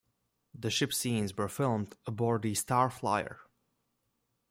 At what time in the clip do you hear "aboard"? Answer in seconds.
2.07-2.41